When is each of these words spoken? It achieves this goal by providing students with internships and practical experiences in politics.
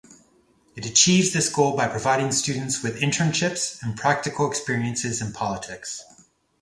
It 0.75 0.83
achieves 0.87 1.31
this 1.31 1.47
goal 1.47 1.77
by 1.77 1.87
providing 1.87 2.31
students 2.31 2.81
with 2.81 3.01
internships 3.01 3.79
and 3.83 3.95
practical 3.95 4.49
experiences 4.49 5.21
in 5.21 5.31
politics. 5.31 6.03